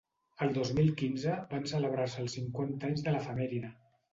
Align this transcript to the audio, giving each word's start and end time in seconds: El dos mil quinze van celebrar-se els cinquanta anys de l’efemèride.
El 0.45 0.53
dos 0.55 0.71
mil 0.77 0.87
quinze 1.01 1.35
van 1.51 1.67
celebrar-se 1.73 2.25
els 2.25 2.39
cinquanta 2.39 2.91
anys 2.91 3.07
de 3.09 3.15
l’efemèride. 3.17 3.75